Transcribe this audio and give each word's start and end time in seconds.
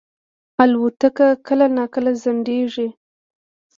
الوتکه 0.63 1.27
کله 1.47 1.65
ناکله 1.77 2.11
ځنډېږي. 2.21 2.87